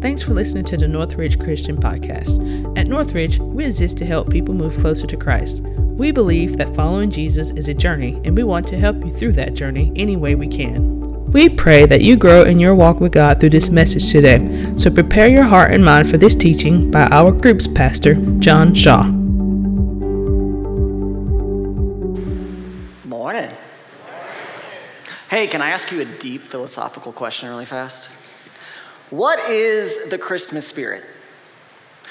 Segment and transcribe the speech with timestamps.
[0.00, 2.40] Thanks for listening to the Northridge Christian Podcast.
[2.78, 5.60] At Northridge, we exist to help people move closer to Christ.
[5.60, 9.32] We believe that following Jesus is a journey, and we want to help you through
[9.32, 11.26] that journey any way we can.
[11.32, 14.72] We pray that you grow in your walk with God through this message today.
[14.76, 19.02] So prepare your heart and mind for this teaching by our group's pastor, John Shaw.
[23.04, 23.50] Morning.
[25.28, 28.08] Hey, can I ask you a deep philosophical question really fast?
[29.10, 31.04] What is the Christmas spirit?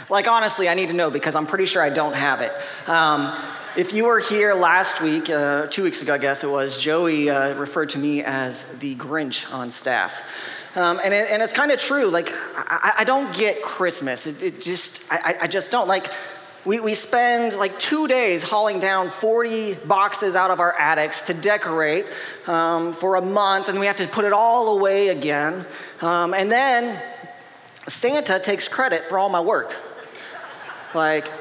[0.09, 2.51] Like, honestly, I need to know because I'm pretty sure I don't have it.
[2.89, 3.33] Um,
[3.77, 7.29] if you were here last week, uh, two weeks ago, I guess it was, Joey
[7.29, 10.75] uh, referred to me as the Grinch on staff.
[10.75, 12.05] Um, and, it, and, it's kind of true.
[12.05, 14.27] Like, I, I, don't get Christmas.
[14.27, 15.87] It, it just, I, I, just don't.
[15.87, 16.11] Like,
[16.69, 21.33] we, we spend like two days hauling down 40 boxes out of our attics to
[21.33, 22.07] decorate
[22.45, 25.65] um, for a month, and we have to put it all away again.
[25.99, 27.01] Um, and then
[27.87, 29.75] Santa takes credit for all my work.
[30.93, 31.31] Like,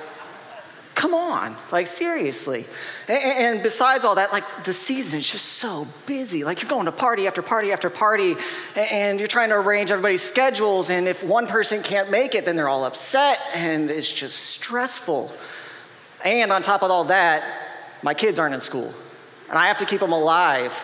[0.98, 2.66] Come on, like seriously.
[3.06, 6.42] And, and, besides all that, like the season is just so busy.
[6.42, 8.34] Like you're going to party after party after party,
[8.74, 10.90] and you're trying to arrange everybody's schedules.
[10.90, 15.32] And if one person can't make it, then they're all upset, and it's just stressful.
[16.24, 17.44] And on top of all that,
[18.02, 18.92] my kids aren't in school,
[19.48, 20.82] and I have to keep them alive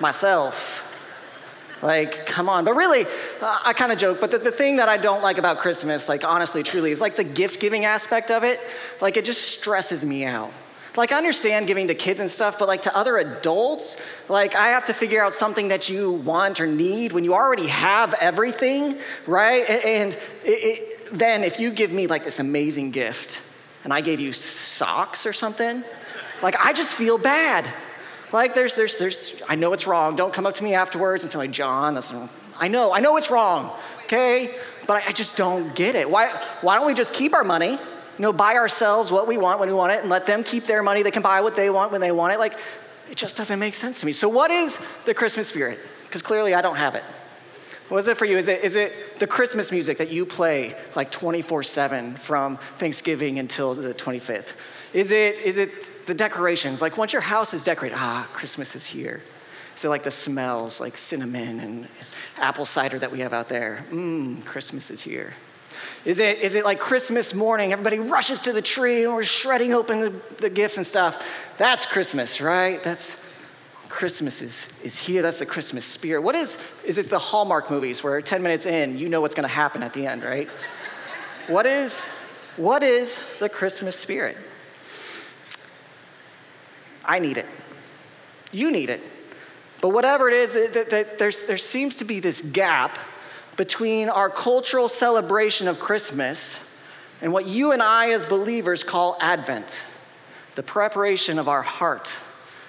[0.00, 0.89] myself.
[1.82, 2.64] Like, come on.
[2.64, 3.06] But really,
[3.40, 6.08] uh, I kind of joke, but the, the thing that I don't like about Christmas,
[6.08, 8.60] like, honestly, truly, is like the gift giving aspect of it.
[9.00, 10.52] Like, it just stresses me out.
[10.96, 13.96] Like, I understand giving to kids and stuff, but like to other adults,
[14.28, 17.68] like, I have to figure out something that you want or need when you already
[17.68, 19.68] have everything, right?
[19.68, 23.40] And it, it, then if you give me like this amazing gift
[23.84, 25.84] and I gave you socks or something,
[26.42, 27.64] like, I just feel bad.
[28.32, 30.16] Like, there's, there's, there's, I know it's wrong.
[30.16, 32.14] Don't come up to me afterwards and tell me, John, that's,
[32.58, 34.54] I know, I know it's wrong, okay?
[34.86, 36.08] But I, I just don't get it.
[36.08, 36.28] Why,
[36.60, 37.78] why don't we just keep our money, you
[38.18, 40.82] know, buy ourselves what we want when we want it, and let them keep their
[40.82, 41.02] money?
[41.02, 42.38] They can buy what they want when they want it.
[42.38, 42.58] Like,
[43.10, 44.12] it just doesn't make sense to me.
[44.12, 45.78] So, what is the Christmas spirit?
[46.04, 47.02] Because clearly I don't have it.
[47.88, 48.38] What is it for you?
[48.38, 53.40] Is it, is it the Christmas music that you play like 24 7 from Thanksgiving
[53.40, 54.52] until the 25th?
[54.92, 56.82] Is it, is it the decorations?
[56.82, 59.22] Like once your house is decorated, ah, Christmas is here.
[59.76, 61.88] Is it like the smells, like cinnamon and
[62.36, 63.86] apple cider that we have out there?
[63.90, 65.34] Mmm, Christmas is here.
[66.04, 67.72] Is it, is it like Christmas morning?
[67.72, 71.54] Everybody rushes to the tree and we're shredding open the, the gifts and stuff.
[71.56, 72.82] That's Christmas, right?
[72.82, 73.24] That's
[73.88, 75.20] Christmas is, is here.
[75.22, 76.22] That's the Christmas spirit.
[76.22, 79.48] What is, is it the Hallmark movies where 10 minutes in, you know what's going
[79.48, 80.48] to happen at the end, right?
[81.48, 82.04] What is,
[82.56, 84.36] what is the Christmas spirit?
[87.10, 87.46] I need it.
[88.52, 89.00] You need it.
[89.80, 93.00] But whatever it is, that, that there seems to be this gap
[93.56, 96.60] between our cultural celebration of Christmas
[97.20, 99.82] and what you and I, as believers, call Advent,
[100.54, 102.06] the preparation of our heart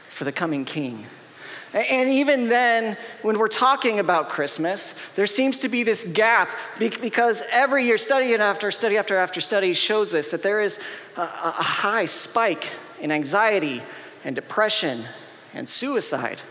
[0.10, 1.06] for the coming King.
[1.74, 7.44] And even then, when we're talking about Christmas, there seems to be this gap because
[7.52, 10.80] every year, study after study after after study shows this that there is
[11.16, 13.82] a high spike in anxiety
[14.24, 15.06] and depression
[15.54, 16.42] and suicide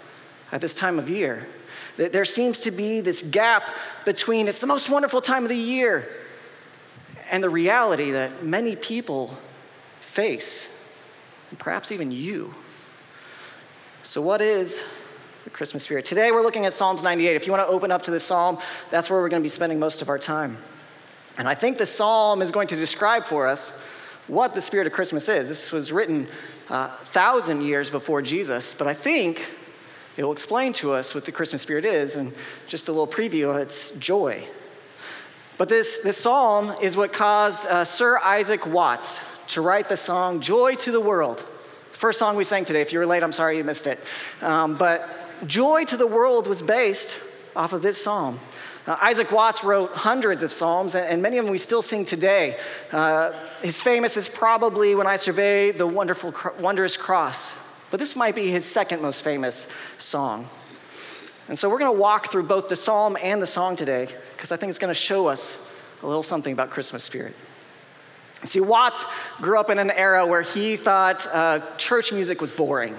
[0.52, 1.46] at this time of year.
[1.96, 6.08] There seems to be this gap between it's the most wonderful time of the year
[7.30, 9.36] and the reality that many people
[10.00, 10.68] face,
[11.50, 12.54] and perhaps even you.
[14.02, 14.82] So, what is
[15.44, 16.04] the Christmas spirit?
[16.04, 17.36] Today we're looking at Psalms 98.
[17.36, 18.58] If you want to open up to the psalm,
[18.90, 20.56] that's where we're going to be spending most of our time.
[21.38, 23.72] And I think the psalm is going to describe for us
[24.30, 25.48] what the spirit of Christmas is.
[25.48, 26.28] This was written
[26.68, 29.52] uh, thousand years before Jesus, but I think
[30.16, 32.14] it will explain to us what the Christmas spirit is.
[32.14, 32.32] And
[32.68, 34.46] just a little preview of it's joy.
[35.58, 40.40] But this, this psalm is what caused uh, Sir Isaac Watts to write the song
[40.40, 41.38] Joy to the World.
[41.90, 42.82] The first song we sang today.
[42.82, 43.98] If you were late, I'm sorry you missed it.
[44.40, 45.08] Um, but
[45.46, 47.18] Joy to the World was based
[47.56, 48.38] off of this psalm.
[48.86, 52.58] Uh, Isaac Watts wrote hundreds of psalms, and many of them we still sing today.
[52.90, 53.32] Uh,
[53.62, 57.56] his famous is probably When I Survey the Wonderful, Wondrous Cross,
[57.90, 59.68] but this might be his second most famous
[59.98, 60.48] song.
[61.48, 64.50] And so we're going to walk through both the psalm and the song today, because
[64.50, 65.58] I think it's going to show us
[66.02, 67.34] a little something about Christmas spirit.
[68.44, 69.04] See, Watts
[69.42, 72.96] grew up in an era where he thought uh, church music was boring.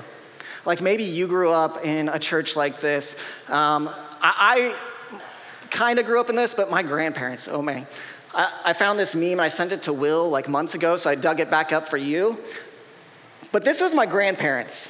[0.66, 3.16] Like maybe you grew up in a church like this.
[3.48, 3.90] Um,
[4.22, 4.76] I,
[5.72, 7.88] kind of grew up in this, but my grandparents, oh man.
[8.34, 11.16] I, I found this meme I sent it to Will like months ago, so I
[11.16, 12.38] dug it back up for you.
[13.52, 14.90] But this was my grandparents.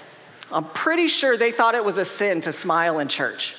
[0.52, 3.56] I'm pretty sure they thought it was a sin to smile in church.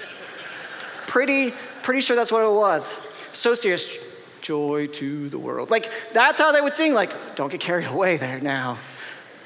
[1.06, 1.52] Pretty,
[1.82, 2.94] pretty sure that's what it was.
[3.32, 3.98] So serious.
[4.40, 5.70] joy to the world.
[5.70, 6.94] Like, that's how they would sing.
[6.94, 8.78] Like, don't get carried away there now.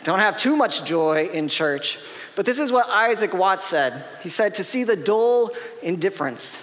[0.04, 1.98] Don't have too much joy in church.
[2.34, 4.04] But this is what Isaac Watts said.
[4.22, 5.50] He said, To see the dull
[5.82, 6.56] indifference,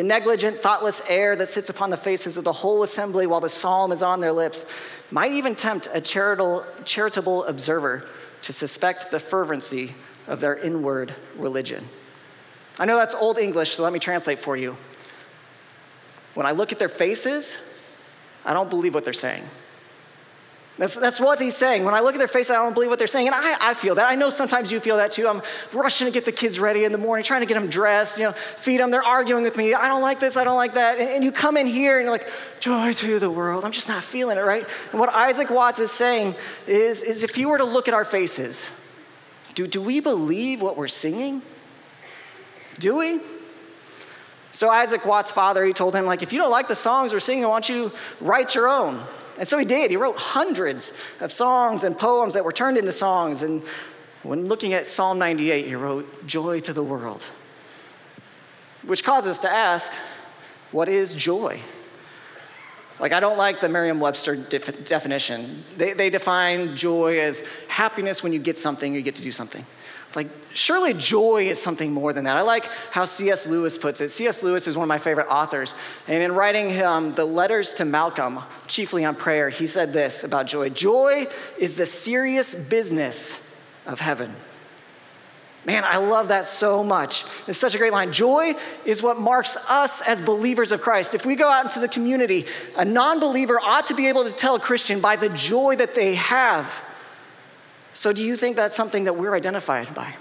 [0.00, 3.50] the negligent, thoughtless air that sits upon the faces of the whole assembly while the
[3.50, 4.64] psalm is on their lips,
[5.10, 8.08] might even tempt a charitable, charitable observer
[8.40, 9.92] to suspect the fervency
[10.26, 11.86] of their inward religion.
[12.78, 14.74] I know that's old English, so let me translate for you.
[16.32, 17.58] When I look at their faces,
[18.46, 19.44] I don't believe what they're saying.
[20.80, 21.84] That's, that's what he's saying.
[21.84, 23.26] When I look at their face, I don't believe what they're saying.
[23.26, 24.08] And I, I feel that.
[24.08, 25.28] I know sometimes you feel that too.
[25.28, 25.42] I'm
[25.74, 28.24] rushing to get the kids ready in the morning, trying to get them dressed, you
[28.24, 28.90] know, feed them.
[28.90, 29.74] They're arguing with me.
[29.74, 30.98] I don't like this, I don't like that.
[30.98, 32.26] And, and you come in here and you're like,
[32.60, 33.66] joy to the world.
[33.66, 34.66] I'm just not feeling it, right?
[34.92, 36.34] And what Isaac Watts is saying
[36.66, 38.70] is, is if you were to look at our faces,
[39.54, 41.42] do, do we believe what we're singing?
[42.78, 43.20] Do we?
[44.52, 47.20] So Isaac Watts' father, he told him, like, if you don't like the songs we're
[47.20, 49.04] singing, why don't you write your own?
[49.40, 49.90] And so he did.
[49.90, 53.40] He wrote hundreds of songs and poems that were turned into songs.
[53.42, 53.62] And
[54.22, 57.24] when looking at Psalm 98, he wrote, Joy to the world.
[58.84, 59.90] Which causes us to ask,
[60.72, 61.58] what is joy?
[62.98, 65.64] Like, I don't like the Merriam Webster def- definition.
[65.74, 69.64] They, they define joy as happiness when you get something, you get to do something.
[70.16, 72.36] Like, surely joy is something more than that.
[72.36, 73.46] I like how C.S.
[73.46, 74.08] Lewis puts it.
[74.08, 74.42] C.S.
[74.42, 75.74] Lewis is one of my favorite authors.
[76.08, 80.46] And in writing um, the letters to Malcolm, chiefly on prayer, he said this about
[80.46, 81.26] joy Joy
[81.58, 83.40] is the serious business
[83.86, 84.34] of heaven.
[85.66, 87.24] Man, I love that so much.
[87.46, 88.12] It's such a great line.
[88.12, 88.54] Joy
[88.84, 91.14] is what marks us as believers of Christ.
[91.14, 92.46] If we go out into the community,
[92.76, 95.94] a non believer ought to be able to tell a Christian by the joy that
[95.94, 96.82] they have
[97.92, 100.14] so, do you think that's something that we're identified by?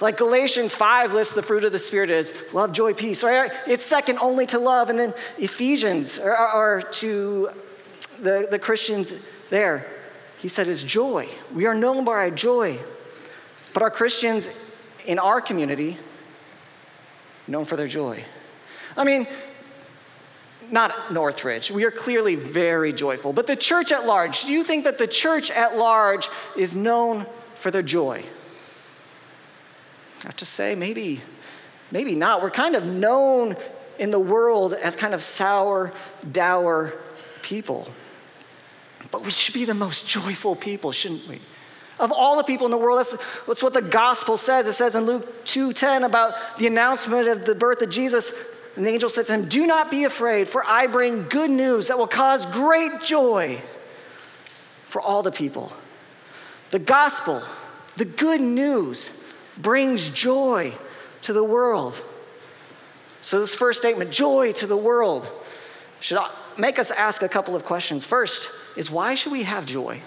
[0.00, 3.50] Like Galatians 5 lists the fruit of the Spirit as love, joy, peace, right?
[3.66, 4.90] It's second only to love.
[4.90, 7.50] And then Ephesians, or, or to
[8.20, 9.12] the, the Christians
[9.50, 9.88] there,
[10.38, 11.28] he said is joy.
[11.52, 12.78] We are known by our joy.
[13.72, 14.48] But our Christians
[15.06, 15.98] in our community,
[17.48, 18.24] known for their joy.
[18.96, 19.26] I mean,
[20.70, 21.70] not Northridge.
[21.70, 23.32] We are clearly very joyful.
[23.32, 27.26] But the church at large, do you think that the church at large is known
[27.54, 28.24] for their joy?
[30.20, 31.20] I have to say, maybe,
[31.90, 32.42] maybe not.
[32.42, 33.56] We're kind of known
[33.98, 35.92] in the world as kind of sour,
[36.30, 36.92] dour
[37.42, 37.88] people.
[39.10, 41.40] But we should be the most joyful people, shouldn't we?
[41.98, 43.16] Of all the people in the world, that's,
[43.46, 44.68] that's what the gospel says.
[44.68, 48.32] It says in Luke 2:10 about the announcement of the birth of Jesus.
[48.78, 51.88] And the angel said to them, Do not be afraid, for I bring good news
[51.88, 53.60] that will cause great joy
[54.84, 55.72] for all the people.
[56.70, 57.42] The gospel,
[57.96, 59.10] the good news,
[59.56, 60.74] brings joy
[61.22, 62.00] to the world.
[63.20, 65.28] So, this first statement, joy to the world,
[65.98, 66.20] should
[66.56, 68.04] make us ask a couple of questions.
[68.04, 70.02] First is why should we have joy?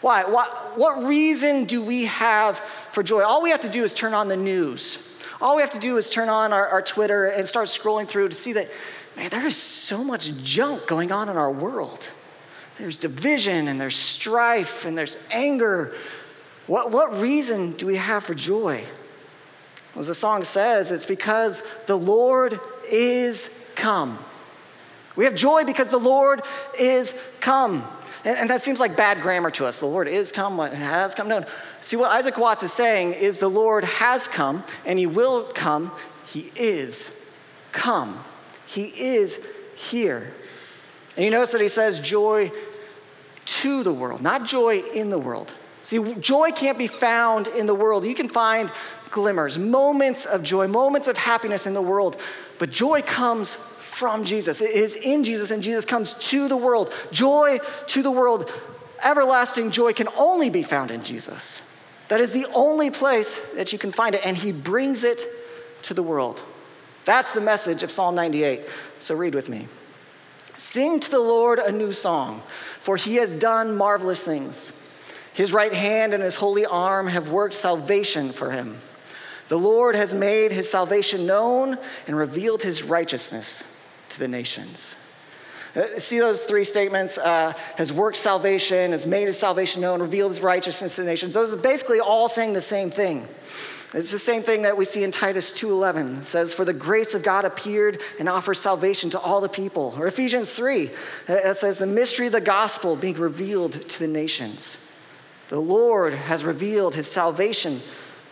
[0.00, 0.24] Why?
[0.24, 2.60] What, what reason do we have
[2.92, 3.22] for joy?
[3.22, 5.96] All we have to do is turn on the news all we have to do
[5.96, 8.70] is turn on our, our Twitter and start scrolling through to see that,
[9.16, 12.08] man, there is so much junk going on in our world.
[12.78, 15.94] There's division and there's strife and there's anger.
[16.66, 18.84] What, what reason do we have for joy?
[19.96, 22.60] As the song says, it's because the Lord
[22.90, 24.18] is come.
[25.16, 26.42] We have joy because the Lord
[26.78, 27.86] is come.
[28.26, 29.78] And, and that seems like bad grammar to us.
[29.78, 31.28] The Lord is come, has come.
[31.28, 31.46] No.
[31.80, 35.92] See, what Isaac Watts is saying is the Lord has come and he will come.
[36.26, 37.10] He is
[37.72, 38.22] come.
[38.66, 39.40] He is
[39.76, 40.34] here.
[41.16, 42.50] And you notice that he says joy
[43.46, 45.54] to the world, not joy in the world.
[45.84, 48.04] See, joy can't be found in the world.
[48.04, 48.72] You can find
[49.10, 52.20] glimmers, moments of joy, moments of happiness in the world,
[52.58, 53.56] but joy comes
[53.96, 54.60] from Jesus.
[54.60, 56.92] It is in Jesus, and Jesus comes to the world.
[57.12, 58.52] Joy to the world.
[59.02, 61.62] Everlasting joy can only be found in Jesus.
[62.08, 65.24] That is the only place that you can find it, and He brings it
[65.84, 66.42] to the world.
[67.06, 68.68] That's the message of Psalm 98.
[68.98, 69.66] So read with me.
[70.58, 72.42] Sing to the Lord a new song,
[72.82, 74.74] for He has done marvelous things.
[75.32, 78.76] His right hand and His holy arm have worked salvation for Him.
[79.48, 83.64] The Lord has made His salvation known and revealed His righteousness
[84.10, 84.94] to the nations.
[85.74, 90.30] Uh, see those three statements uh, has worked salvation, has made his salvation known, revealed
[90.30, 91.34] his righteousness to the nations.
[91.34, 93.28] Those are basically all saying the same thing.
[93.92, 96.18] It's the same thing that we see in Titus 2:11.
[96.18, 99.94] It says, "For the grace of God appeared and offers salvation to all the people."
[99.98, 100.90] Or Ephesians 3,
[101.28, 104.78] uh, it says, "The mystery of the gospel being revealed to the nations."
[105.48, 107.82] The Lord has revealed his salvation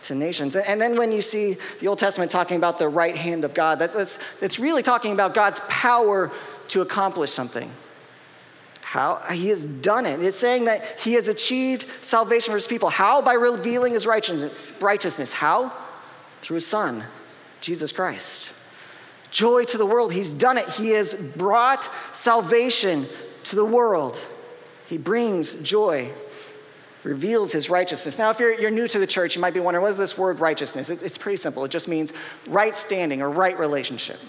[0.07, 0.55] to nations.
[0.55, 3.79] And then when you see the Old Testament talking about the right hand of God,
[3.79, 6.31] that's, that's, that's really talking about God's power
[6.69, 7.71] to accomplish something.
[8.81, 9.17] How?
[9.31, 10.21] He has done it.
[10.21, 12.89] It's saying that he has achieved salvation for his people.
[12.89, 13.21] How?
[13.21, 14.71] By revealing his righteousness.
[14.79, 15.33] righteousness.
[15.33, 15.73] How?
[16.41, 17.03] Through his son,
[17.59, 18.51] Jesus Christ.
[19.31, 20.13] Joy to the world.
[20.13, 20.69] He's done it.
[20.69, 23.07] He has brought salvation
[23.45, 24.19] to the world.
[24.87, 26.11] He brings joy,
[27.05, 28.17] reveals his righteousness.
[28.17, 30.17] Now, if you're, you're new to the church, you might be wondering what is this
[30.17, 30.89] word righteousness?
[30.89, 31.63] It, it's pretty simple.
[31.63, 32.11] It just means
[32.47, 34.19] right standing or right relationship.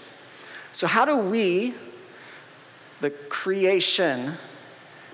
[0.71, 1.73] So, how do we,
[3.01, 4.35] the creation,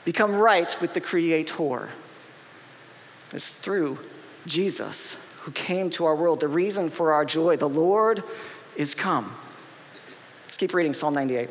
[0.03, 1.89] become right with the Creator?
[3.31, 3.97] It's through
[4.45, 7.55] Jesus, who came to our world, the reason for our joy.
[7.55, 8.23] The Lord
[8.75, 9.33] is come.
[10.43, 11.49] Let's keep reading Psalm 98.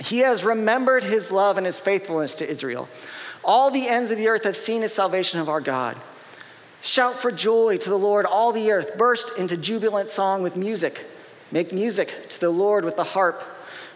[0.00, 2.88] He has remembered his love and his faithfulness to Israel.
[3.44, 5.96] All the ends of the earth have seen his salvation of our God.
[6.82, 8.96] Shout for joy to the Lord, all the earth.
[8.96, 11.06] Burst into jubilant song with music.
[11.52, 13.42] Make music to the Lord with the harp,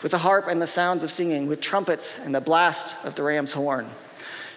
[0.02, 3.22] with the harp and the sounds of singing, with trumpets and the blast of the
[3.22, 3.88] ram's horn.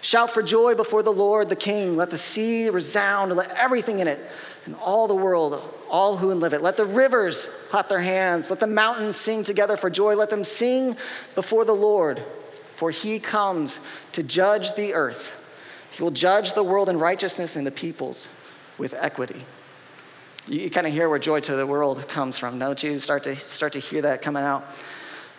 [0.00, 1.96] Shout for joy before the Lord, the King.
[1.96, 4.20] Let the sea resound, let everything in it
[4.64, 6.62] and all the world, all who live it.
[6.62, 8.50] Let the rivers clap their hands.
[8.50, 10.14] Let the mountains sing together for joy.
[10.14, 10.96] Let them sing
[11.34, 12.22] before the Lord,
[12.78, 13.80] for he comes
[14.12, 15.34] to judge the earth.
[15.90, 18.28] He will judge the world in righteousness and the peoples
[18.78, 19.44] with equity.
[20.46, 23.00] You, kind of hear where joy to the world comes from, don't you?
[23.00, 24.64] Start to start to hear that coming out.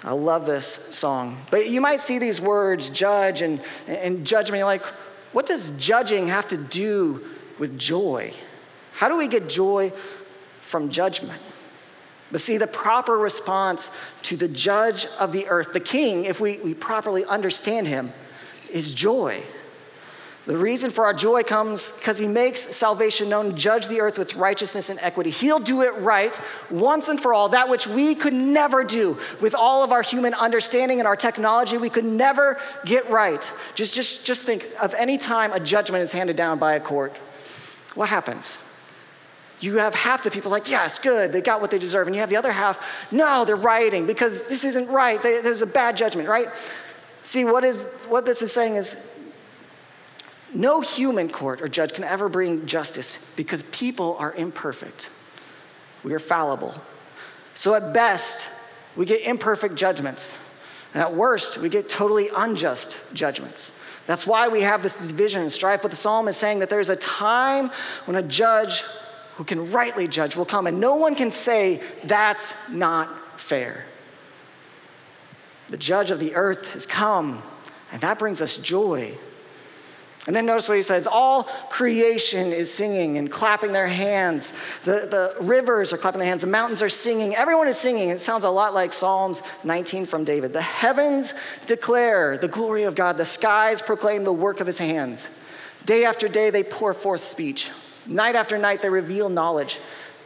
[0.04, 1.38] I love this song.
[1.50, 4.60] But you might see these words, judge and, and judgment.
[4.60, 4.84] You're like,
[5.32, 7.26] what does judging have to do
[7.58, 8.34] with joy?
[8.92, 9.94] How do we get joy
[10.60, 11.42] from judgment?
[12.32, 13.90] But see, the proper response
[14.24, 18.14] to the judge of the earth, the king, if we, we properly understand him,
[18.72, 19.44] is joy.
[20.46, 24.36] The reason for our joy comes because he makes salvation known, judge the earth with
[24.36, 25.30] righteousness and equity.
[25.30, 26.40] He'll do it right
[26.72, 30.34] once and for all, that which we could never do with all of our human
[30.34, 33.52] understanding and our technology, we could never get right.
[33.76, 37.16] Just, just, just think of any time a judgment is handed down by a court.
[37.94, 38.58] What happens?
[39.60, 42.08] You have half the people like, yes, good, they got what they deserve.
[42.08, 45.22] And you have the other half, no, they're rioting because this isn't right.
[45.22, 46.48] They, there's a bad judgment, right?
[47.24, 48.96] See, what, is, what this is saying is
[50.54, 55.10] no human court or judge can ever bring justice because people are imperfect.
[56.04, 56.74] We are fallible.
[57.54, 58.48] So at best,
[58.96, 60.36] we get imperfect judgments.
[60.94, 63.72] And at worst, we get totally unjust judgments.
[64.06, 65.84] That's why we have this division and strife.
[65.84, 67.70] But the psalm is saying that there's a time
[68.06, 68.84] when a judge
[69.40, 73.86] who can rightly judge will come, and no one can say that's not fair.
[75.70, 77.42] The judge of the earth has come,
[77.94, 79.18] and that brings us joy.
[80.28, 84.52] And then notice what he says all creation is singing and clapping their hands.
[84.84, 86.42] The, the rivers are clapping their hands.
[86.42, 87.34] The mountains are singing.
[87.34, 88.10] Everyone is singing.
[88.10, 90.52] It sounds a lot like Psalms 19 from David.
[90.52, 91.34] The heavens
[91.66, 95.30] declare the glory of God, the skies proclaim the work of his hands.
[95.86, 97.72] Day after day, they pour forth speech.
[98.10, 99.80] Night after night, they reveal knowledge.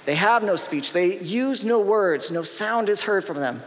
[0.06, 3.63] They have no speech, they use no words, no sound is heard from them.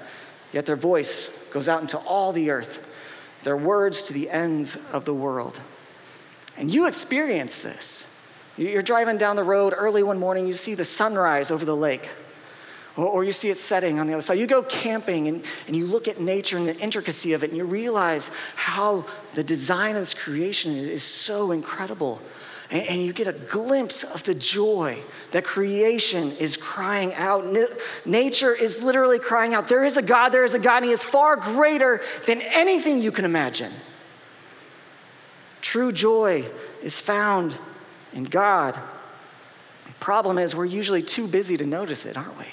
[0.52, 2.84] Yet their voice goes out into all the earth,
[3.42, 5.60] their words to the ends of the world.
[6.58, 8.06] And you experience this.
[8.56, 12.08] You're driving down the road early one morning, you see the sunrise over the lake,
[12.96, 14.38] or, you see it setting on the other side.
[14.38, 17.56] You go camping and, and you look at nature and the intricacy of it, and
[17.56, 19.04] you realize how
[19.34, 22.22] the design of this creation is so incredible
[22.70, 24.98] and, you get a glimpse of the joy
[25.30, 27.46] that creation is crying out.
[28.04, 30.90] Nature is literally crying out, There is a God, there is a God, and He
[30.92, 33.72] is far greater than anything you can imagine.
[35.60, 36.44] True joy
[36.82, 37.56] is found
[38.12, 38.78] in God.
[39.86, 42.46] The problem is, we're usually too busy to notice it, aren't we?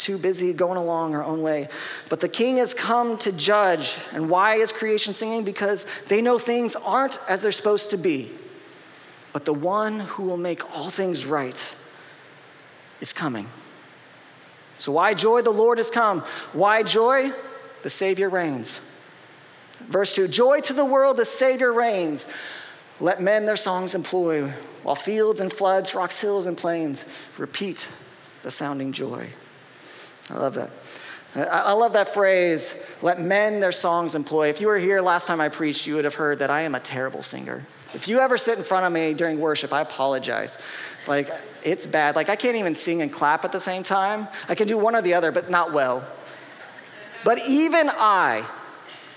[0.00, 1.68] Too busy going along our own way.
[2.08, 3.98] But the king has come to judge.
[4.12, 5.44] And why is creation singing?
[5.44, 8.32] Because they know things aren't as they're supposed to be.
[9.32, 11.74] But the one who will make all things right
[13.00, 13.46] is coming.
[14.76, 15.42] So, why joy?
[15.42, 16.20] The Lord has come.
[16.52, 17.30] Why joy?
[17.82, 18.80] The Savior reigns.
[19.80, 22.26] Verse 2 Joy to the world, the Savior reigns.
[22.98, 24.52] Let men their songs employ,
[24.82, 27.04] while fields and floods, rocks, hills, and plains
[27.38, 27.88] repeat
[28.42, 29.28] the sounding joy.
[30.30, 30.70] I love that.
[31.34, 34.48] I love that phrase, let men their songs employ.
[34.48, 36.74] If you were here last time I preached, you would have heard that I am
[36.74, 37.64] a terrible singer.
[37.94, 40.58] If you ever sit in front of me during worship, I apologize.
[41.06, 41.30] Like,
[41.62, 42.16] it's bad.
[42.16, 44.26] Like, I can't even sing and clap at the same time.
[44.48, 46.04] I can do one or the other, but not well.
[47.24, 48.44] But even I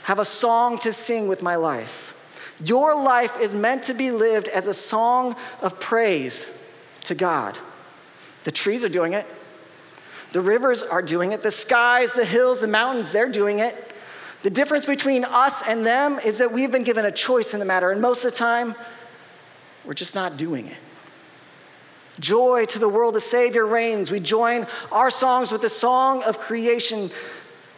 [0.04, 2.16] have a song to sing with my life.
[2.64, 6.48] Your life is meant to be lived as a song of praise
[7.06, 7.58] to God.
[8.44, 9.26] The trees are doing it.
[10.34, 11.42] The rivers are doing it.
[11.42, 13.94] The skies, the hills, the mountains, they're doing it.
[14.42, 17.66] The difference between us and them is that we've been given a choice in the
[17.66, 18.76] matter, and most of the time,
[19.86, 20.78] we're just not doing it.
[22.20, 24.12] Joy to the world, the Savior reigns.
[24.12, 27.10] We join our songs with the song of creation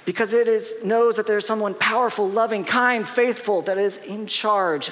[0.05, 4.91] because it is, knows that there's someone powerful, loving, kind, faithful that is in charge.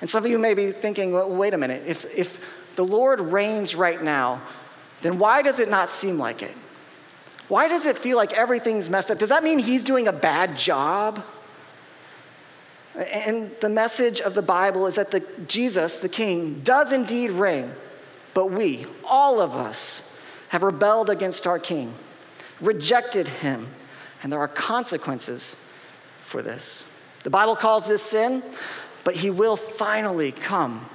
[0.00, 2.40] And some of you may be thinking, well, wait a minute, if, if
[2.76, 4.42] the Lord reigns right now,
[5.02, 6.54] then why does it not seem like it?
[7.48, 9.18] Why does it feel like everything's messed up?
[9.18, 11.22] Does that mean he's doing a bad job?
[12.96, 17.72] And the message of the Bible is that the, Jesus, the King, does indeed reign,
[18.32, 20.02] but we, all of us,
[20.48, 21.94] have rebelled against our King,
[22.60, 23.68] rejected him,
[24.22, 25.56] and there are consequences
[26.20, 26.84] for this.
[27.24, 28.42] The Bible calls this sin,
[29.04, 30.88] but he will finally come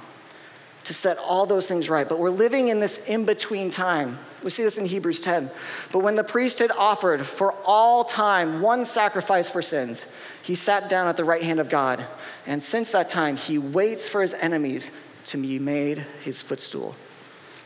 [0.88, 2.08] to set all those things right.
[2.08, 4.18] But we're living in this in between time.
[4.42, 5.50] We see this in Hebrews 10.
[5.92, 10.06] But when the priest had offered for all time one sacrifice for sins,
[10.42, 12.06] he sat down at the right hand of God.
[12.46, 14.90] And since that time, he waits for his enemies
[15.26, 16.96] to be made his footstool.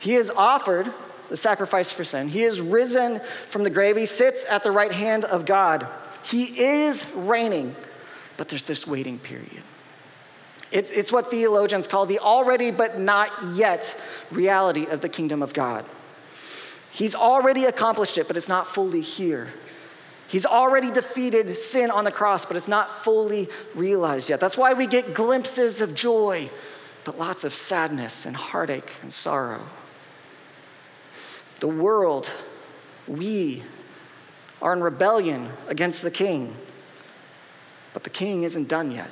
[0.00, 0.93] He has offered
[1.29, 2.26] the sacrifice for sin.
[2.26, 3.97] He is risen from the grave.
[3.97, 5.87] He sits at the right hand of God.
[6.25, 7.76] He is reigning,
[8.37, 9.62] but there's this waiting period.
[10.73, 13.99] It's, it's what theologians call the already but not yet
[14.31, 15.85] reality of the kingdom of God.
[16.91, 19.52] He's already accomplished it, but it's not fully here.
[20.29, 24.41] He's already defeated sin on the cross, but it's not fully realized yet.
[24.41, 26.50] That's why we get glimpses of joy,
[27.05, 29.67] but lots of sadness and heartache and sorrow.
[31.61, 32.31] The world,
[33.07, 33.62] we,
[34.62, 36.55] are in rebellion against the king,
[37.93, 39.11] but the king isn't done yet.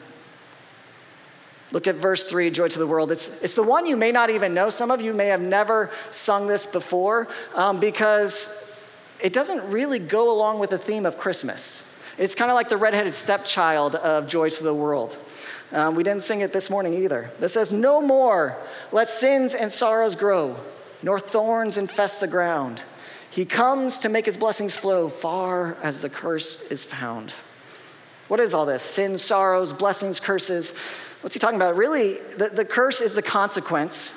[1.72, 3.12] Look at verse 3, Joy to the World.
[3.12, 4.70] It's, it's the one you may not even know.
[4.70, 8.50] Some of you may have never sung this before um, because
[9.20, 11.84] it doesn't really go along with the theme of Christmas.
[12.18, 15.16] It's kind of like the redheaded stepchild of Joy to the World.
[15.72, 17.30] Um, we didn't sing it this morning either.
[17.38, 18.56] This says, No more
[18.90, 20.56] let sins and sorrows grow,
[21.02, 22.82] nor thorns infest the ground.
[23.30, 27.32] He comes to make his blessings flow far as the curse is found.
[28.26, 28.82] What is all this?
[28.82, 30.74] Sin, sorrows, blessings, curses.
[31.20, 31.76] What's he talking about?
[31.76, 34.10] Really, the, the curse is the consequence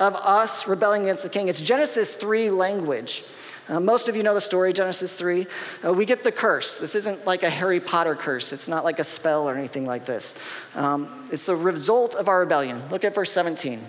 [0.00, 1.48] of us rebelling against the king.
[1.48, 3.24] It's Genesis 3 language.
[3.68, 5.46] Uh, most of you know the story, Genesis 3.
[5.84, 6.78] Uh, we get the curse.
[6.78, 10.06] This isn't like a Harry Potter curse, it's not like a spell or anything like
[10.06, 10.34] this.
[10.74, 12.80] Um, it's the result of our rebellion.
[12.90, 13.80] Look at verse 17.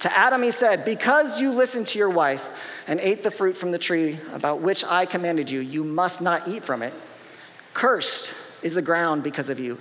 [0.00, 2.48] To Adam, he said, Because you listened to your wife
[2.86, 6.48] and ate the fruit from the tree about which I commanded you, you must not
[6.48, 6.94] eat from it.
[7.74, 9.78] Cursed is the ground because of you.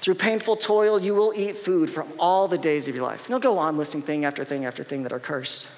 [0.00, 3.20] Through painful toil, you will eat food from all the days of your life.
[3.20, 5.68] And he'll go on listing thing after thing after thing that are cursed.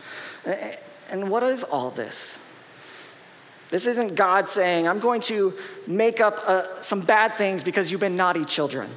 [1.10, 2.38] And what is all this?
[3.70, 5.54] This isn't God saying, I'm going to
[5.86, 8.88] make up uh, some bad things because you've been naughty children.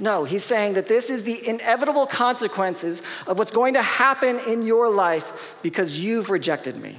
[0.00, 4.62] No, he's saying that this is the inevitable consequences of what's going to happen in
[4.62, 6.98] your life because you've rejected me.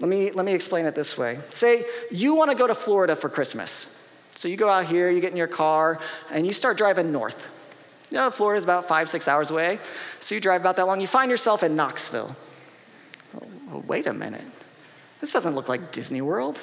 [0.00, 1.38] Let me, let me explain it this way.
[1.48, 3.92] Say you want to go to Florida for Christmas.
[4.36, 5.98] So you go out here, you get in your car,
[6.30, 7.48] and you start driving north.
[8.10, 9.80] You know, Florida's about five, six hours away.
[10.20, 11.00] So you drive about that long.
[11.00, 12.36] You find yourself in Knoxville.
[13.72, 14.44] Oh, wait a minute.
[15.20, 16.60] This doesn't look like Disney World.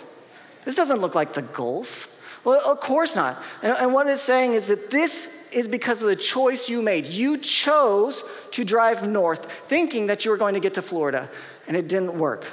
[0.65, 2.07] This doesn't look like the Gulf.
[2.45, 3.41] Well, of course not.
[3.61, 7.07] And, and what it's saying is that this is because of the choice you made.
[7.07, 11.29] You chose to drive north, thinking that you were going to get to Florida,
[11.67, 12.45] and it didn't work.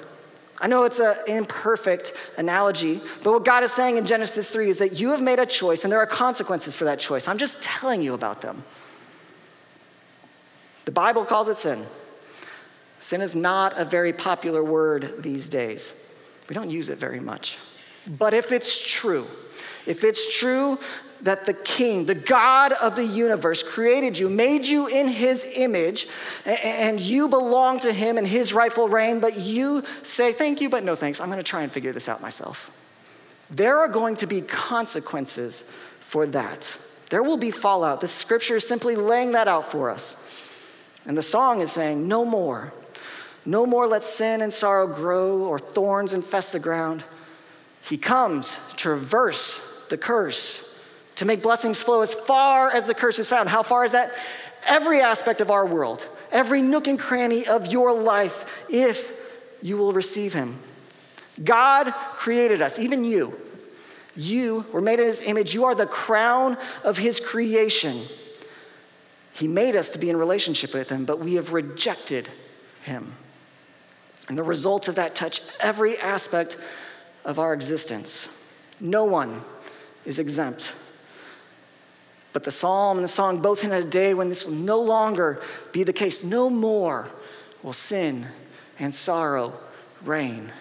[0.60, 4.78] I know it's an imperfect analogy, but what God is saying in Genesis 3 is
[4.78, 7.28] that you have made a choice and there are consequences for that choice.
[7.28, 8.62] I'm just telling you about them.
[10.84, 11.86] The Bible calls it sin.
[12.98, 15.94] Sin is not a very popular word these days.
[16.48, 17.56] We don't use it very much.
[18.18, 19.26] But if it's true,
[19.86, 20.78] if it's true
[21.22, 26.09] that the King, the God of the universe, created you, made you in his image,
[26.44, 30.85] and you belong to him in his rightful reign, but you say, Thank you, but
[30.85, 31.20] no thanks.
[31.20, 32.70] I'm going to try and figure this out myself.
[33.50, 35.64] There are going to be consequences
[36.00, 36.76] for that.
[37.11, 38.00] There will be fallout.
[38.00, 40.16] The scripture is simply laying that out for us.
[41.06, 42.72] And the song is saying, No more.
[43.46, 47.04] No more let sin and sorrow grow or thorns infest the ground.
[47.83, 50.69] He comes to reverse the curse
[51.20, 53.46] to make blessings flow as far as the curse is found.
[53.46, 54.14] How far is that?
[54.64, 59.12] Every aspect of our world, every nook and cranny of your life, if
[59.61, 60.59] you will receive Him.
[61.44, 63.38] God created us, even you.
[64.16, 65.52] You were made in His image.
[65.52, 68.06] You are the crown of His creation.
[69.35, 72.30] He made us to be in relationship with Him, but we have rejected
[72.85, 73.12] Him.
[74.26, 76.56] And the results of that touch every aspect
[77.26, 78.26] of our existence.
[78.80, 79.42] No one
[80.06, 80.72] is exempt.
[82.32, 84.80] But the psalm and the song both hint at a day when this will no
[84.80, 86.22] longer be the case.
[86.22, 87.10] No more
[87.62, 88.26] will sin
[88.78, 89.52] and sorrow
[90.04, 90.52] reign.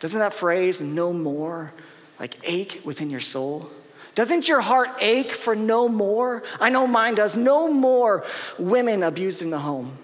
[0.00, 1.72] Doesn't that phrase, no more,
[2.20, 3.70] like ache within your soul?
[4.14, 6.42] Doesn't your heart ache for no more?
[6.60, 7.36] I know mine does.
[7.36, 8.24] No more
[8.58, 9.98] women abused in the home.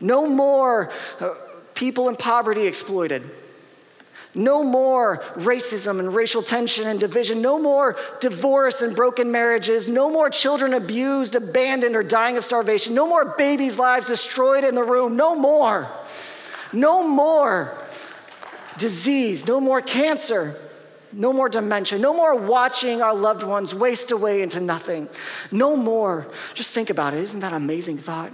[0.00, 1.34] No more uh,
[1.74, 3.28] people in poverty exploited.
[4.34, 7.40] No more racism and racial tension and division.
[7.40, 9.88] No more divorce and broken marriages.
[9.88, 12.94] No more children abused, abandoned, or dying of starvation.
[12.94, 15.16] No more babies' lives destroyed in the room.
[15.16, 15.90] No more.
[16.72, 17.74] No more
[18.76, 19.46] disease.
[19.46, 20.56] No more cancer.
[21.12, 21.98] No more dementia.
[21.98, 25.08] No more watching our loved ones waste away into nothing.
[25.50, 26.26] No more.
[26.52, 27.20] Just think about it.
[27.20, 28.30] Isn't that an amazing thought?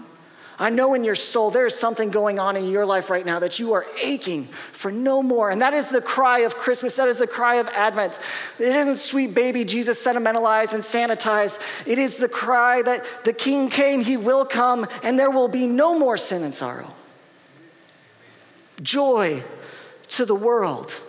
[0.59, 3.41] I know in your soul there is something going on in your life right now
[3.41, 5.51] that you are aching for no more.
[5.51, 6.95] And that is the cry of Christmas.
[6.97, 8.21] That is the cry of Advent.
[8.59, 11.61] It isn't sweet baby Jesus sentimentalized and sanitized.
[11.87, 15.67] It is the cry that the King came, he will come, and there will be
[15.67, 16.93] no more sin and sorrow.
[18.81, 19.43] Joy
[20.11, 21.01] to the world.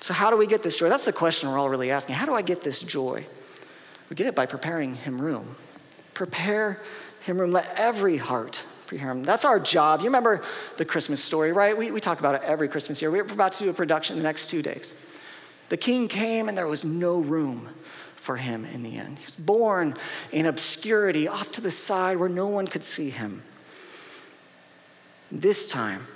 [0.00, 0.88] So, how do we get this joy?
[0.88, 2.16] That's the question we're all really asking.
[2.16, 3.24] How do I get this joy?
[4.10, 5.56] We get it by preparing Him room.
[6.12, 6.82] Prepare
[7.24, 7.52] him room.
[7.52, 9.24] Let every heart prepare him.
[9.24, 10.00] That's our job.
[10.00, 10.42] You remember
[10.76, 11.76] the Christmas story, right?
[11.76, 13.10] We, we talk about it every Christmas year.
[13.10, 14.94] We're about to do a production the next two days.
[15.70, 17.68] The king came and there was no room
[18.16, 19.18] for him in the end.
[19.18, 19.96] He was born
[20.32, 23.42] in obscurity, off to the side where no one could see him.
[25.32, 26.06] This time,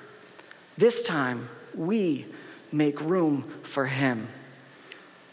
[0.77, 2.27] this time, we
[2.71, 4.29] make room for him.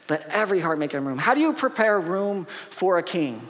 [0.09, 1.17] Let every heart make room.
[1.17, 3.41] How do you prepare room for a king?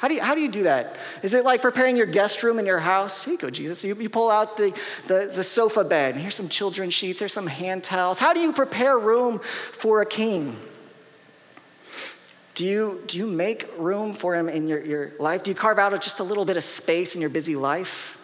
[0.00, 0.96] How do, you, how do you do that?
[1.22, 3.22] Is it like preparing your guest room in your house?
[3.22, 3.84] Here you go, Jesus.
[3.84, 4.74] You, you pull out the,
[5.06, 8.18] the, the sofa bed, here's some children's sheets, here's some hand towels.
[8.18, 10.56] How do you prepare room for a king?
[12.54, 15.42] Do you, do you make room for him in your, your life?
[15.42, 18.16] Do you carve out just a little bit of space in your busy life?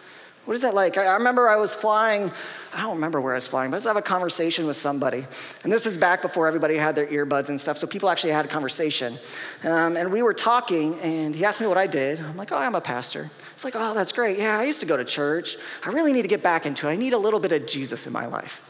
[0.47, 0.97] What is that like?
[0.97, 2.31] I, remember I was flying,
[2.73, 5.25] I don't remember where I was flying, but I was having a conversation with somebody.
[5.65, 8.45] And this is back before everybody had their earbuds and stuff, so people actually had
[8.45, 9.17] a conversation.
[9.65, 12.21] Um, and we were talking, and he asked me what I did.
[12.21, 13.29] I'm like, oh, I'm a pastor.
[13.55, 14.39] It's like, oh, that's great.
[14.39, 15.57] Yeah, I used to go to church.
[15.83, 16.91] I really need to get back into it.
[16.91, 18.63] I need a little bit of Jesus in my life.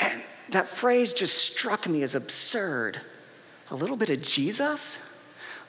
[0.00, 3.02] And that phrase just struck me as absurd.
[3.70, 4.98] A little bit of Jesus?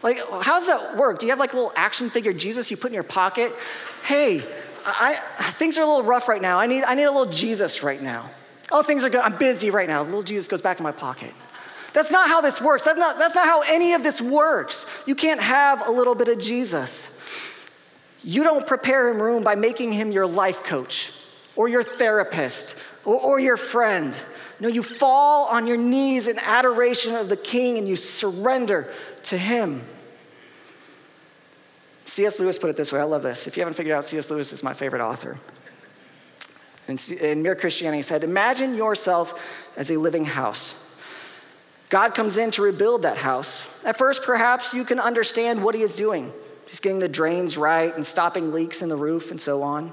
[0.02, 1.20] Like, how does that work?
[1.20, 3.54] Do you have like a little action figure Jesus you put in your pocket?
[4.06, 4.46] Hey,
[4.86, 5.16] I,
[5.58, 6.60] things are a little rough right now.
[6.60, 8.30] I need, I need a little Jesus right now.
[8.72, 9.22] Oh, things are good.
[9.22, 10.04] I'm busy right now.
[10.04, 11.34] Little Jesus goes back in my pocket.
[11.94, 12.84] That's not how this works.
[12.84, 14.86] That's not, that's not how any of this works.
[15.06, 17.10] You can't have a little bit of Jesus.
[18.24, 21.14] You don't prepare him room by making him your life coach
[21.56, 24.16] or your therapist or, or your friend.
[24.60, 28.92] No, you fall on your knees in adoration of the king and you surrender
[29.24, 29.84] to him.
[32.06, 32.40] C.S.
[32.40, 33.48] Lewis put it this way I love this.
[33.48, 34.30] If you haven't figured out, C.S.
[34.30, 35.38] Lewis is my favorite author.
[36.88, 40.76] In, in Mere Christianity, he said, Imagine yourself as a living house.
[41.90, 43.68] God comes in to rebuild that house.
[43.84, 46.32] At first, perhaps you can understand what he is doing.
[46.68, 49.92] He's getting the drains right and stopping leaks in the roof and so on.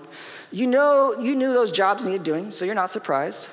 [0.50, 3.48] You know, you knew those jobs needed doing, so you're not surprised.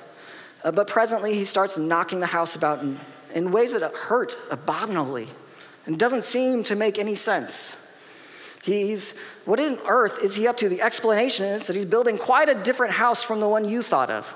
[0.64, 3.00] Uh, but presently, he starts knocking the house about in,
[3.34, 5.28] in ways that hurt abominably
[5.86, 7.76] and doesn't seem to make any sense.
[8.64, 10.70] He's, what on earth is he up to?
[10.70, 14.10] The explanation is that he's building quite a different house from the one you thought
[14.10, 14.34] of.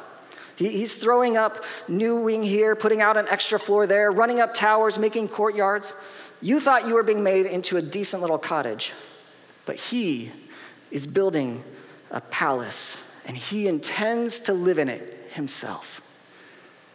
[0.55, 4.53] He, he's throwing up new wing here, putting out an extra floor there, running up
[4.53, 5.93] towers, making courtyards.
[6.41, 8.93] You thought you were being made into a decent little cottage,
[9.65, 10.31] but he
[10.91, 11.63] is building
[12.12, 16.01] a palace, and he intends to live in it himself.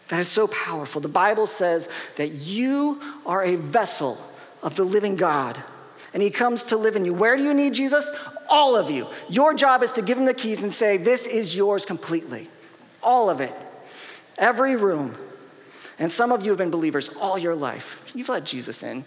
[0.08, 1.00] That is so powerful.
[1.00, 4.16] The Bible says that you are a vessel
[4.62, 5.62] of the living God
[6.14, 7.12] and he comes to live in you.
[7.12, 8.10] Where do you need Jesus?
[8.48, 9.06] All of you.
[9.28, 12.48] Your job is to give him the keys and say, This is yours completely.
[13.02, 13.54] All of it.
[14.38, 15.16] Every room.
[15.98, 18.12] And some of you have been believers all your life.
[18.14, 19.04] You've let Jesus in,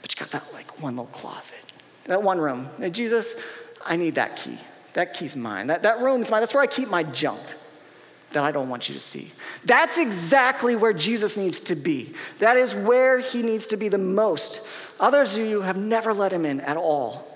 [0.00, 1.60] but you got that like one little closet,
[2.04, 2.68] that one room.
[2.78, 3.36] Now, Jesus,
[3.84, 4.58] I need that key.
[4.94, 5.68] That key's mine.
[5.68, 6.42] That, that room's mine.
[6.42, 7.40] That's where I keep my junk
[8.32, 9.30] that I don't want you to see.
[9.64, 12.14] That's exactly where Jesus needs to be.
[12.38, 14.60] That is where he needs to be the most.
[15.00, 17.28] Others of you have never let him in at all.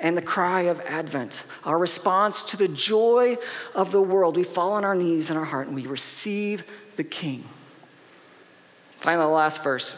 [0.00, 3.38] And the cry of Advent, our response to the joy
[3.74, 6.64] of the world, we fall on our knees in our heart and we receive
[6.96, 7.44] the King.
[8.98, 9.96] Finally, the last verse.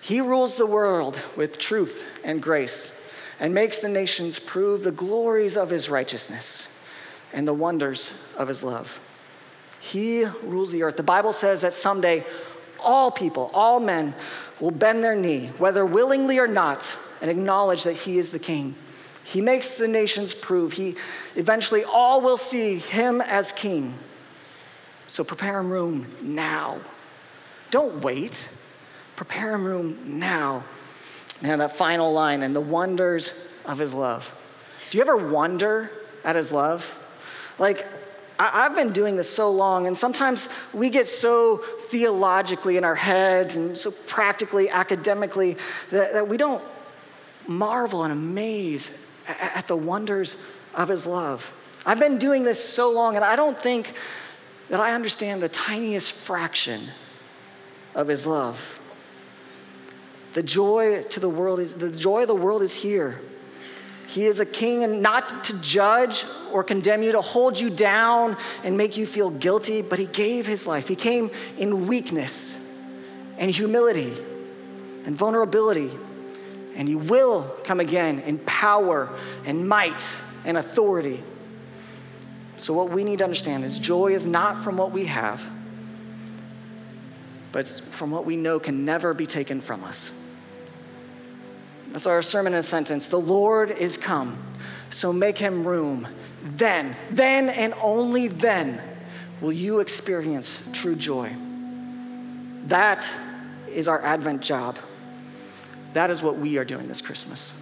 [0.00, 2.94] He rules the world with truth and grace
[3.40, 6.68] and makes the nations prove the glories of his righteousness.
[7.32, 8.98] And the wonders of his love.
[9.80, 10.96] He rules the earth.
[10.96, 12.24] The Bible says that someday
[12.80, 14.14] all people, all men,
[14.60, 18.74] will bend their knee, whether willingly or not, and acknowledge that he is the king.
[19.24, 20.72] He makes the nations prove.
[20.72, 20.96] He
[21.36, 23.94] eventually all will see him as king.
[25.06, 26.80] So prepare him room now.
[27.70, 28.48] Don't wait.
[29.16, 30.64] Prepare him room now.
[31.42, 33.32] And that final line, and the wonders
[33.64, 34.34] of his love.
[34.90, 35.90] Do you ever wonder
[36.24, 36.98] at his love?
[37.58, 37.86] Like,
[38.38, 42.94] I, have been doing this so long, and sometimes we get so theologically in our
[42.94, 45.56] heads and so practically, academically,
[45.90, 46.62] that, that we don't
[47.48, 48.92] marvel and amaze
[49.26, 50.36] at, at the wonders
[50.74, 51.52] of his love.
[51.84, 53.94] I've been doing this so long, and I don't think
[54.68, 56.88] that I understand the tiniest fraction
[57.94, 58.78] of his love.
[60.34, 63.20] The joy to the world is the joy of the world is here.
[64.08, 68.38] He is a king and not to judge or condemn you, to hold you down
[68.64, 70.88] and make you feel guilty, but he gave his life.
[70.88, 72.56] He came in weakness
[73.36, 74.14] and humility
[75.04, 75.90] and vulnerability,
[76.74, 79.10] and he will come again in power
[79.44, 80.16] and might
[80.46, 81.22] and authority.
[82.56, 85.48] So, what we need to understand is joy is not from what we have,
[87.52, 90.12] but it's from what we know can never be taken from us.
[91.88, 93.08] That's our sermon in a sentence.
[93.08, 94.38] The Lord is come,
[94.90, 96.06] so make him room.
[96.42, 98.80] Then, then and only then
[99.40, 101.34] will you experience true joy.
[102.66, 103.10] That
[103.68, 104.78] is our Advent job.
[105.94, 107.52] That is what we are doing this Christmas.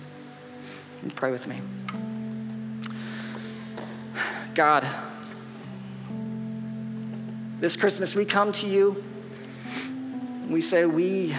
[1.15, 1.61] pray with me.
[4.55, 4.87] God,
[7.61, 9.05] this Christmas we come to you.
[10.49, 11.37] We say, We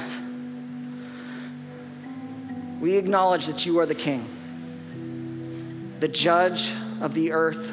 [2.80, 4.26] we acknowledge that you are the King,
[6.00, 7.72] the judge of the earth.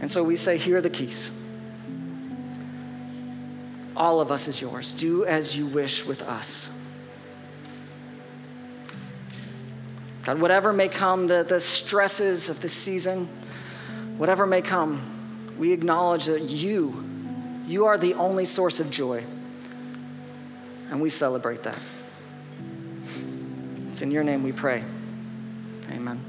[0.00, 1.30] And so we say, Here are the keys.
[3.96, 4.94] All of us is yours.
[4.94, 6.70] Do as you wish with us.
[10.22, 13.26] God, whatever may come, the, the stresses of this season,
[14.16, 15.02] whatever may come,
[15.58, 17.04] we acknowledge that you,
[17.66, 19.24] you are the only source of joy.
[20.90, 21.78] And we celebrate that.
[23.86, 24.84] It's in your name we pray.
[25.90, 26.24] Amen.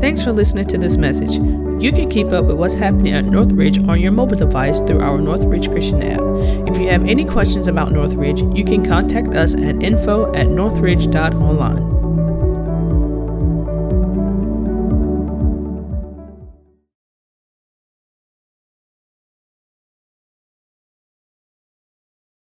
[0.00, 1.34] Thanks for listening to this message.
[1.82, 5.18] You can keep up with what's happening at Northridge on your mobile device through our
[5.18, 6.20] Northridge Christian app.
[6.68, 11.91] If you have any questions about Northridge, you can contact us at info at northridge.online.